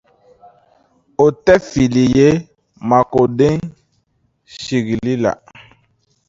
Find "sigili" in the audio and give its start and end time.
4.61-5.13